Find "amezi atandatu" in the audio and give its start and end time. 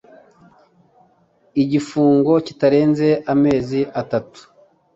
3.33-4.41